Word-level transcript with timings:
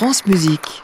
France 0.00 0.24
Musique. 0.24 0.82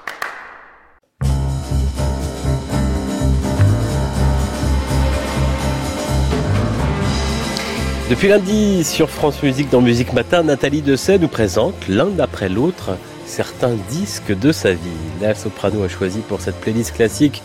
Depuis 8.11 8.29
lundi, 8.29 8.85
sur 8.85 9.09
France 9.09 9.43
Musique, 9.43 9.71
dans 9.71 9.81
Musique 9.81 10.13
Matin, 10.13 10.43
Nathalie 10.43 10.83
Dessay 10.83 11.19
nous 11.19 11.29
présente 11.29 11.89
l'un 11.89 12.19
après 12.19 12.51
l'autre 12.51 12.99
certains 13.25 13.73
disques 13.89 14.39
de 14.39 14.53
sa 14.53 14.73
vie. 14.73 14.79
La 15.23 15.35
soprano 15.35 15.83
a 15.83 15.89
choisi 15.89 16.19
pour 16.19 16.43
cette 16.43 16.61
playlist 16.61 16.95
classique 16.95 17.43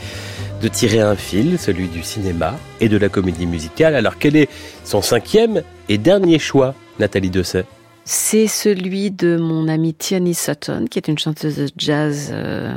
de 0.62 0.68
tirer 0.68 1.00
un 1.00 1.16
fil, 1.16 1.58
celui 1.58 1.88
du 1.88 2.04
cinéma 2.04 2.60
et 2.82 2.90
de 2.90 2.98
la 2.98 3.08
comédie 3.08 3.46
musicale. 3.46 3.96
Alors 3.96 4.18
quel 4.18 4.36
est 4.36 4.50
son 4.84 5.02
cinquième 5.02 5.64
et 5.88 5.98
dernier 5.98 6.38
choix, 6.38 6.76
Nathalie 7.00 7.30
Dessay 7.30 7.64
C'est 8.04 8.48
celui 8.48 9.12
de 9.12 9.38
mon 9.38 9.68
amie 9.68 9.94
Tiani 9.94 10.34
Sutton, 10.34 10.86
qui 10.90 11.00
est 11.00 11.08
une 11.08 11.20
chanteuse 11.20 11.58
de 11.58 11.70
jazz 11.78 12.30
euh, 12.32 12.74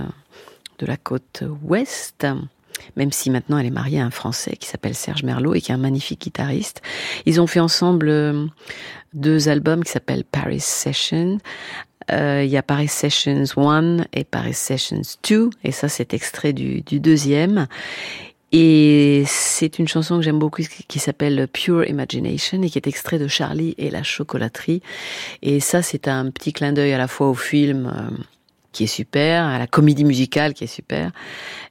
de 0.78 0.86
la 0.86 0.96
côte 0.96 1.42
ouest 1.62 2.26
même 2.96 3.12
si 3.12 3.30
maintenant 3.30 3.58
elle 3.58 3.66
est 3.66 3.70
mariée 3.70 4.00
à 4.00 4.04
un 4.04 4.10
Français 4.10 4.56
qui 4.56 4.68
s'appelle 4.68 4.94
Serge 4.94 5.22
Merlot 5.22 5.54
et 5.54 5.60
qui 5.60 5.72
est 5.72 5.74
un 5.74 5.78
magnifique 5.78 6.22
guitariste. 6.22 6.82
Ils 7.26 7.40
ont 7.40 7.46
fait 7.46 7.60
ensemble 7.60 8.08
euh, 8.08 8.46
deux 9.12 9.48
albums 9.48 9.84
qui 9.84 9.92
s'appellent 9.92 10.24
Paris 10.24 10.60
Sessions. 10.60 11.38
Euh, 12.10 12.42
il 12.44 12.50
y 12.50 12.56
a 12.56 12.62
Paris 12.62 12.88
Sessions 12.88 13.44
1 13.56 14.06
et 14.12 14.24
Paris 14.24 14.54
Sessions 14.54 15.00
2, 15.28 15.50
et 15.64 15.72
ça 15.72 15.88
c'est 15.88 16.12
extrait 16.12 16.52
du 16.52 16.82
deuxième. 17.00 17.66
Et 18.56 19.24
c'est 19.26 19.80
une 19.80 19.88
chanson 19.88 20.18
que 20.18 20.22
j'aime 20.22 20.38
beaucoup 20.38 20.62
qui 20.86 21.00
s'appelle 21.00 21.48
Pure 21.52 21.86
Imagination 21.86 22.62
et 22.62 22.70
qui 22.70 22.78
est 22.78 22.86
extrait 22.86 23.18
de 23.18 23.26
Charlie 23.26 23.74
et 23.78 23.90
la 23.90 24.04
chocolaterie. 24.04 24.80
Et 25.42 25.58
ça, 25.58 25.82
c'est 25.82 26.06
un 26.06 26.30
petit 26.30 26.52
clin 26.52 26.72
d'œil 26.72 26.92
à 26.92 26.98
la 26.98 27.08
fois 27.08 27.28
au 27.28 27.34
film 27.34 27.86
euh, 27.86 28.16
qui 28.70 28.84
est 28.84 28.86
super, 28.86 29.44
à 29.44 29.58
la 29.58 29.66
comédie 29.66 30.04
musicale 30.04 30.54
qui 30.54 30.62
est 30.62 30.68
super, 30.68 31.10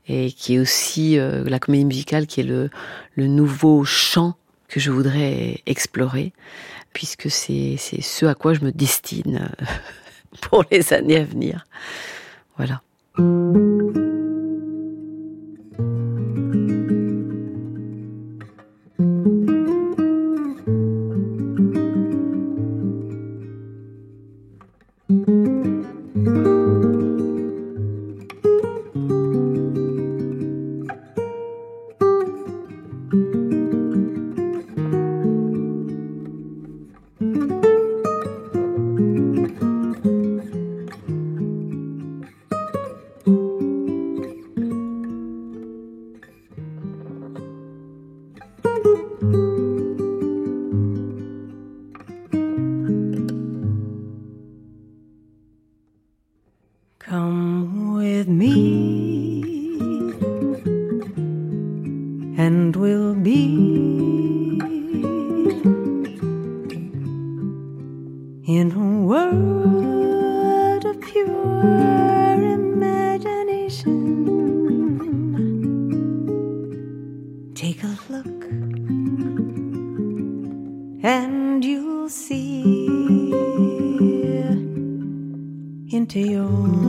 et 0.09 0.29
qui 0.33 0.55
est 0.55 0.59
aussi 0.59 1.17
euh, 1.17 1.45
la 1.45 1.57
comédie 1.57 1.85
musicale 1.85 2.27
qui 2.27 2.41
est 2.41 2.43
le, 2.43 2.69
le 3.15 3.27
nouveau 3.27 3.85
chant 3.85 4.35
que 4.67 4.81
je 4.81 4.91
voudrais 4.91 5.61
explorer, 5.65 6.33
puisque 6.91 7.31
c'est 7.31 7.77
ce 7.77 8.25
à 8.25 8.35
quoi 8.35 8.53
je 8.53 8.59
me 8.59 8.73
destine 8.73 9.49
pour 10.41 10.65
les 10.69 10.91
années 10.91 11.15
à 11.15 11.23
venir. 11.23 11.63
Voilà. 12.57 12.81
Come 57.13 57.93
with 57.93 58.27
me, 58.27 59.43
and 62.43 62.75
we'll 62.75 63.13
be 63.13 64.57
in 68.47 68.71
a 68.71 69.05
world 69.05 70.85
of 70.85 70.99
pure 71.01 72.41
imagination. 72.57 73.93
Take 77.53 77.83
a 77.83 77.95
look, 78.09 78.43
and 81.03 81.63
you'll 81.63 82.09
see 82.09 82.73
into 85.91 86.19
your 86.19 86.82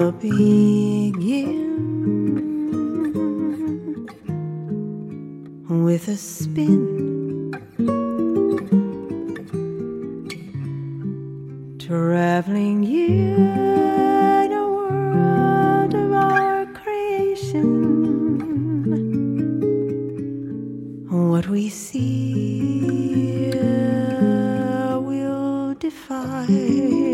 Begin 0.00 1.60
with 5.68 6.08
a 6.08 6.16
spin. 6.16 7.52
Traveling 11.78 12.84
in 12.84 14.52
a 14.52 14.68
world 14.68 15.94
of 15.94 16.12
our 16.14 16.64
creation, 16.72 17.66
what 21.10 21.46
we 21.48 21.68
see 21.68 23.50
will 25.04 25.74
defy. 25.74 27.09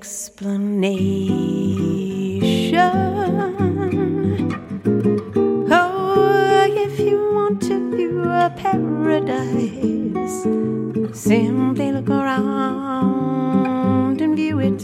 explanation. 0.00 0.80
Oh, 5.70 6.66
if 6.70 6.98
you 6.98 7.18
want 7.34 7.60
to 7.68 7.90
view 7.94 8.22
a 8.22 8.50
paradise, 8.56 10.44
simply 11.12 11.92
look 11.92 12.08
around 12.08 13.02
and 14.22 14.34
view 14.36 14.58
it. 14.60 14.82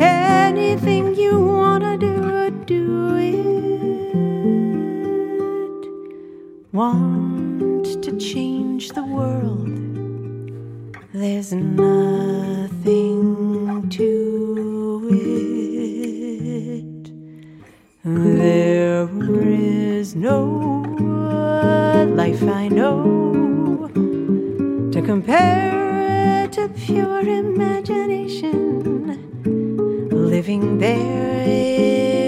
Anything 0.00 1.14
you 1.14 1.38
wanna 1.38 1.96
do, 1.96 2.50
do 2.66 3.14
it. 3.16 4.22
Want 6.72 7.84
to 8.02 8.10
change 8.18 8.88
the 8.88 9.04
world? 9.04 9.68
There's 11.14 11.52
nothing 11.52 13.31
to 13.92 15.08
it. 15.12 17.10
There 18.02 19.08
is 19.50 20.14
no 20.14 20.44
life 22.16 22.42
I 22.42 22.68
know 22.68 23.90
to 24.92 25.02
compare 25.02 26.44
it 26.44 26.52
to 26.52 26.68
pure 26.70 27.20
imagination. 27.20 28.64
Living 30.10 30.78
there 30.78 31.44
is. 31.46 32.21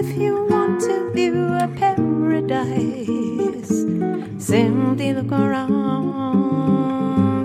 If 0.00 0.16
you 0.16 0.46
want 0.48 0.80
to 0.82 1.10
view 1.10 1.46
a 1.54 1.66
paradise, 1.76 3.68
simply 4.38 5.12
look 5.14 5.32
around 5.32 6.72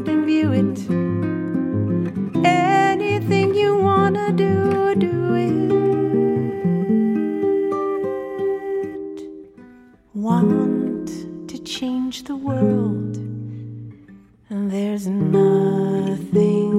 and 0.07 0.25
view 0.27 0.51
it. 0.51 0.79
Anything 2.45 3.55
you 3.55 3.77
wanna 3.79 4.31
do, 4.31 4.93
do 4.95 5.33
it. 5.33 5.73
One 10.13 10.72
change 12.03 12.23
the 12.23 12.35
world, 12.35 13.15
and 14.49 14.69
there's 14.69 15.07
nothing 15.07 16.69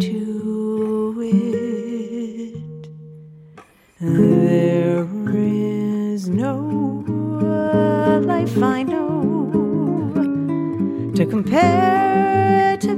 to 0.00 1.14
it. 1.22 2.88
There 4.00 5.06
is 5.36 6.28
no 6.28 6.56
life 8.26 8.60
I 8.60 8.82
know 8.82 10.10
to 11.14 11.24
compare 11.26 12.76
to 12.78 12.97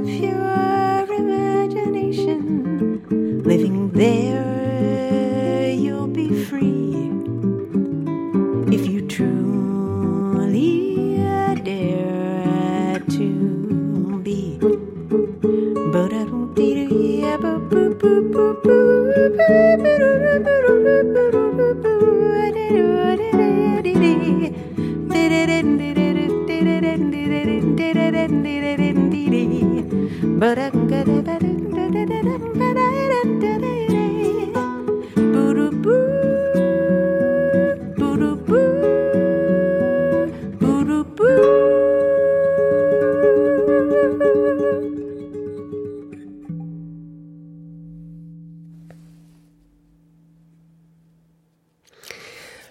but 30.40 30.58
I 30.58 30.70
can 30.70 30.88
get 30.88 32.39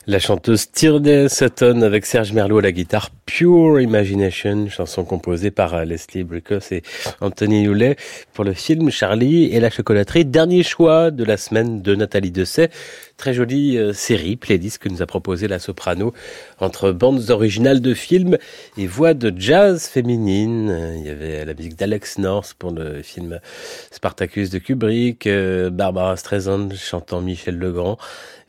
La 0.10 0.18
chanteuse 0.18 0.72
Tierney 0.72 1.30
Sutton 1.30 1.84
avec 1.84 2.04
Serge 2.04 2.34
Merlot 2.34 2.58
à 2.58 2.62
la 2.64 2.72
guitare, 2.72 3.12
Pure 3.28 3.80
Imagination, 3.80 4.68
chanson 4.68 5.06
composée 5.06 5.52
par 5.52 5.76
euh, 5.76 5.86
Leslie 5.86 6.24
Bricos 6.24 6.72
et 6.72 6.82
Anthony 7.22 7.68
Houlet 7.68 7.96
pour 8.34 8.44
le 8.44 8.54
film 8.54 8.90
Charlie 8.90 9.54
et 9.54 9.60
la 9.60 9.70
chocolaterie. 9.70 10.26
Dernier 10.26 10.64
choix 10.64 11.12
de 11.12 11.24
la 11.24 11.38
semaine 11.38 11.84
de 11.84 11.94
Nathalie 11.94 12.32
Dessay. 12.32 12.72
Très 13.18 13.36
jolie 13.36 13.78
euh, 13.78 13.94
série, 13.94 14.36
playlist 14.36 14.80
que 14.80 14.90
nous 14.90 15.04
a 15.04 15.06
proposé 15.06 15.48
la 15.48 15.60
soprano 15.60 16.12
entre 16.58 16.92
bandes 16.92 17.30
originales 17.30 17.80
de 17.80 17.94
films 17.94 18.40
et 18.80 18.88
voix 18.88 19.14
de 19.14 19.32
jazz 19.38 19.86
féminine. 19.88 20.72
Euh, 20.72 20.96
il 20.98 21.06
y 21.06 21.10
avait 21.10 21.46
la 21.46 21.54
musique 21.54 21.78
d'Alex 21.78 22.18
North 22.18 22.56
pour 22.58 22.72
le 22.72 23.04
film 23.04 23.40
Spartacus 23.92 24.50
de 24.50 24.58
Kubrick, 24.58 25.30
Barbara 25.72 26.18
Streisand 26.18 26.74
chantant 26.74 27.22
Michel 27.22 27.60
Legrand 27.60 28.00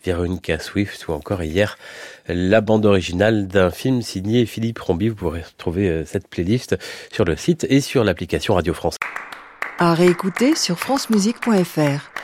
Veronica 0.05 0.59
Swift 0.59 1.09
ou 1.09 1.13
encore 1.13 1.43
hier 1.43 1.77
la 2.29 2.61
bande 2.61 2.87
originale 2.87 3.49
d'un 3.49 3.71
film 3.71 4.03
signé 4.03 4.47
Philippe 4.47 4.79
Rombi. 4.79 5.09
Vous 5.09 5.15
pourrez 5.15 5.43
retrouver 5.43 5.89
euh, 5.89 6.05
cette 6.05 6.29
playlist 6.29 6.77
sur 7.13 7.25
le 7.25 7.37
site 7.37 7.67
et 7.69 7.81
sur 7.81 8.05
l'application 8.05 8.55
Radio 8.55 8.75
France. 8.75 8.97
À 9.79 9.95
réécouter 9.95 10.55
sur 10.55 10.79
francemusique.fr. 10.79 12.20